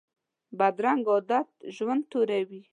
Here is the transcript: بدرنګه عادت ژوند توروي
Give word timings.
بدرنګه 0.57 1.11
عادت 1.17 1.47
ژوند 1.75 2.01
توروي 2.11 2.61